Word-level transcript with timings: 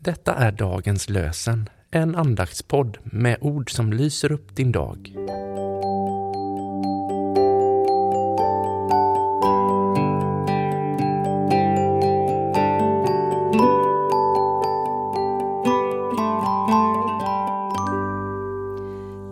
Detta 0.00 0.34
är 0.34 0.52
dagens 0.52 1.08
lösen, 1.08 1.68
en 1.90 2.16
andaktspodd 2.16 2.98
med 3.04 3.38
ord 3.40 3.70
som 3.70 3.92
lyser 3.92 4.32
upp 4.32 4.56
din 4.56 4.72
dag. 4.72 5.12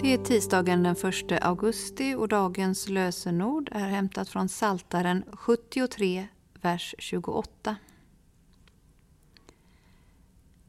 Det 0.01 0.15
är 0.15 0.25
tisdagen 0.25 0.83
den 0.83 0.97
1 0.97 1.45
augusti 1.45 2.15
och 2.15 2.29
dagens 2.29 2.89
lösenord 2.89 3.69
är 3.73 3.89
hämtat 3.89 4.29
från 4.29 4.49
Saltaren 4.49 5.25
73, 5.33 6.29
vers 6.63 6.95
28. 6.99 7.77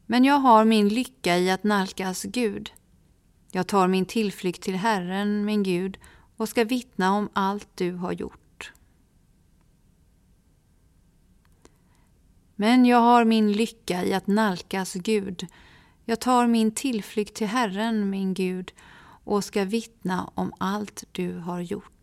Men 0.05 0.23
jag 0.23 0.39
har 0.39 0.65
min 0.65 0.89
lycka 0.89 1.38
i 1.38 1.52
att 1.52 1.63
nalkas 1.63 2.23
Gud. 2.23 2.71
Jag 3.52 3.67
tar 3.67 3.88
min 3.88 4.05
tillflykt 4.05 4.61
till 4.61 4.75
Herren, 4.75 5.45
min 5.45 5.63
Gud, 5.63 5.97
och 6.38 6.49
ska 6.49 6.63
vittna 6.63 7.13
om 7.13 7.30
allt 7.34 7.67
du 7.75 7.91
har 7.91 8.11
gjort. 8.11 8.71
Men 12.55 12.85
jag 12.85 12.97
har 12.97 13.25
min 13.25 13.52
lycka 13.52 14.03
i 14.05 14.13
att 14.13 14.27
nalkas 14.27 14.94
Gud. 14.94 15.47
Jag 16.05 16.19
tar 16.19 16.47
min 16.47 16.72
tillflykt 16.72 17.35
till 17.35 17.47
Herren, 17.47 18.09
min 18.09 18.33
Gud, 18.33 18.73
och 19.23 19.44
ska 19.44 19.63
vittna 19.63 20.31
om 20.35 20.53
allt 20.58 21.03
du 21.11 21.38
har 21.38 21.59
gjort. 21.61 21.95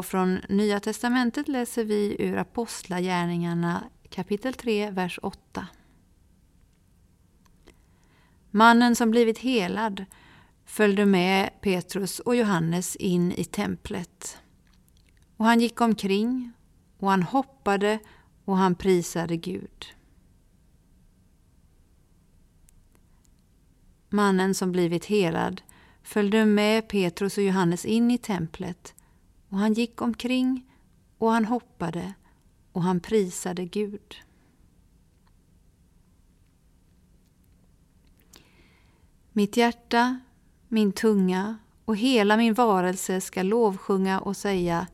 Och 0.00 0.06
från 0.06 0.40
Nya 0.48 0.80
testamentet 0.80 1.48
läser 1.48 1.84
vi 1.84 2.16
ur 2.18 2.36
Apostlagärningarna 2.36 3.84
kapitel 4.10 4.54
3, 4.54 4.90
vers 4.90 5.18
8. 5.22 5.66
Mannen 8.50 8.96
som 8.96 9.10
blivit 9.10 9.38
helad 9.38 10.04
följde 10.64 11.06
med 11.06 11.50
Petrus 11.60 12.18
och 12.18 12.36
Johannes 12.36 12.96
in 12.96 13.32
i 13.32 13.44
templet. 13.44 14.38
Och 15.36 15.44
han 15.44 15.60
gick 15.60 15.80
omkring 15.80 16.52
och 16.98 17.10
han 17.10 17.22
hoppade 17.22 17.98
och 18.44 18.56
han 18.56 18.74
prisade 18.74 19.36
Gud. 19.36 19.86
Mannen 24.08 24.54
som 24.54 24.72
blivit 24.72 25.04
helad 25.04 25.62
följde 26.02 26.44
med 26.44 26.88
Petrus 26.88 27.38
och 27.38 27.44
Johannes 27.44 27.84
in 27.84 28.10
i 28.10 28.18
templet 28.18 28.94
och 29.50 29.58
han 29.58 29.72
gick 29.72 30.02
omkring 30.02 30.66
och 31.18 31.30
han 31.30 31.44
hoppade 31.44 32.14
och 32.72 32.82
han 32.82 33.00
prisade 33.00 33.64
Gud. 33.64 34.16
Mitt 39.32 39.56
hjärta, 39.56 40.20
min 40.68 40.92
tunga 40.92 41.58
och 41.84 41.96
hela 41.96 42.36
min 42.36 42.54
varelse 42.54 43.20
ska 43.20 43.42
lovsjunga 43.42 44.20
och 44.20 44.36
säga 44.36 44.86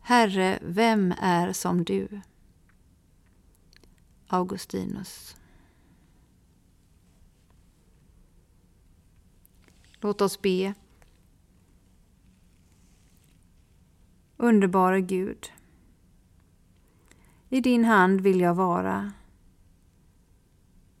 Herre, 0.00 0.58
vem 0.62 1.14
är 1.20 1.52
som 1.52 1.84
du? 1.84 2.20
Augustinus 4.26 5.36
Låt 10.00 10.20
oss 10.20 10.42
be. 10.42 10.74
Underbara 14.42 15.00
Gud. 15.00 15.52
I 17.48 17.60
din 17.60 17.84
hand 17.84 18.20
vill 18.20 18.40
jag 18.40 18.54
vara. 18.54 19.12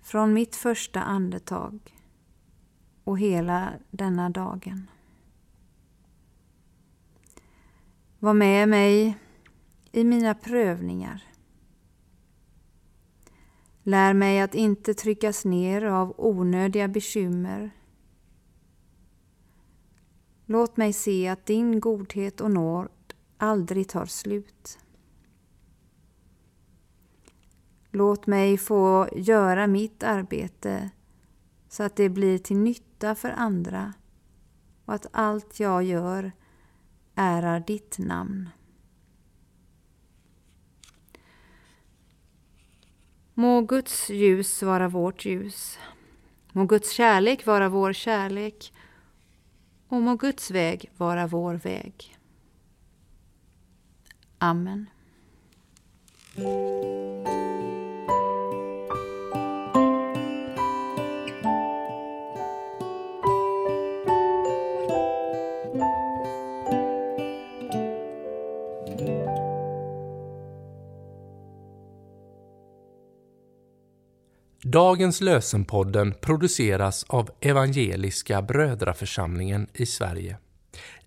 Från 0.02 0.32
mitt 0.32 0.56
första 0.56 1.02
andetag 1.02 1.96
och 3.04 3.18
hela 3.18 3.72
denna 3.90 4.30
dagen. 4.30 4.90
Var 8.18 8.34
med 8.34 8.68
mig 8.68 9.18
i 9.92 10.04
mina 10.04 10.34
prövningar. 10.34 11.22
Lär 13.82 14.14
mig 14.14 14.40
att 14.40 14.54
inte 14.54 14.94
tryckas 14.94 15.44
ner 15.44 15.84
av 15.84 16.14
onödiga 16.18 16.88
bekymmer 16.88 17.70
Låt 20.46 20.76
mig 20.76 20.92
se 20.92 21.28
att 21.28 21.46
din 21.46 21.80
godhet 21.80 22.40
och 22.40 22.50
nåd 22.50 22.88
aldrig 23.42 23.88
tar 23.88 24.06
slut. 24.06 24.78
Låt 27.90 28.26
mig 28.26 28.58
få 28.58 29.08
göra 29.12 29.66
mitt 29.66 30.02
arbete 30.02 30.90
så 31.68 31.82
att 31.82 31.96
det 31.96 32.08
blir 32.08 32.38
till 32.38 32.56
nytta 32.56 33.14
för 33.14 33.30
andra 33.30 33.94
och 34.84 34.94
att 34.94 35.06
allt 35.12 35.60
jag 35.60 35.82
gör 35.82 36.32
ärar 37.14 37.60
ditt 37.60 37.98
namn. 37.98 38.48
Må 43.34 43.60
Guds 43.60 44.10
ljus 44.10 44.62
vara 44.62 44.88
vårt 44.88 45.24
ljus. 45.24 45.78
Må 46.52 46.64
Guds 46.64 46.90
kärlek 46.90 47.46
vara 47.46 47.68
vår 47.68 47.92
kärlek 47.92 48.72
och 49.88 50.02
må 50.02 50.16
Guds 50.16 50.50
väg 50.50 50.90
vara 50.96 51.26
vår 51.26 51.54
väg. 51.54 52.18
Amen. 54.42 54.86
Dagens 74.64 75.20
lösenpodden 75.20 76.14
produceras 76.20 77.04
av 77.08 77.30
Evangeliska 77.40 78.42
Brödraförsamlingen 78.42 79.66
i 79.72 79.86
Sverige 79.86 80.38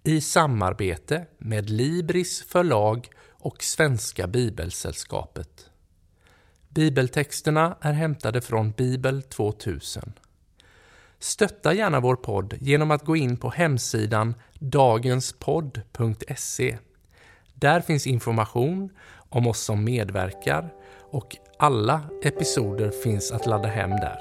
i 0.06 0.22
samarbete 0.22 1.26
med 1.38 1.70
Libris 1.70 2.44
förlag 2.44 3.10
och 3.32 3.64
Svenska 3.64 4.28
Bibelsällskapet. 4.28 5.70
Bibeltexterna 6.70 7.78
är 7.82 7.94
hämtade 7.94 8.42
från 8.42 8.72
Bibel 8.72 9.22
2000. 9.22 10.14
Stötta 11.20 11.74
gärna 11.74 12.00
vår 12.00 12.16
podd 12.16 12.54
genom 12.60 12.92
att 12.92 13.06
gå 13.06 13.16
in 13.16 13.38
på 13.38 13.50
hemsidan 13.50 14.36
dagenspodd.se. 14.54 16.78
Där 17.54 17.82
finns 17.82 18.08
information 18.08 18.90
om 19.30 19.48
oss 19.48 19.60
som 19.60 19.84
medverkar 19.84 20.74
och 21.12 21.36
alla 21.60 22.02
episoder 22.24 22.92
finns 22.92 23.32
att 23.32 23.46
ladda 23.46 23.68
hem 23.68 23.90
där. 23.90 24.20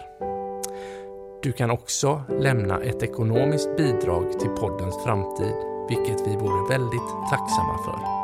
Du 1.42 1.52
kan 1.52 1.70
också 1.70 2.22
lämna 2.40 2.80
ett 2.80 3.02
ekonomiskt 3.02 3.76
bidrag 3.76 4.40
till 4.40 4.48
poddens 4.48 5.04
framtid, 5.04 5.73
vilket 5.88 6.26
vi 6.26 6.36
vore 6.36 6.68
väldigt 6.68 7.08
tacksamma 7.30 7.78
för. 7.84 8.23